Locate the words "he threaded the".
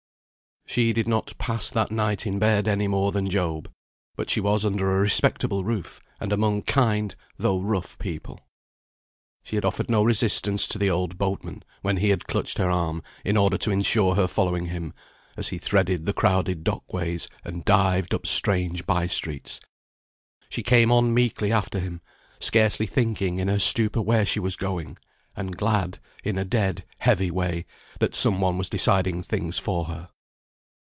15.49-16.13